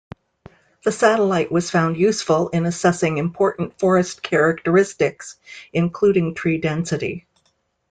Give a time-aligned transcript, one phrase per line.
[0.83, 5.35] The satellite was found useful in assessing important forest characteristics,
[5.73, 7.27] including tree density.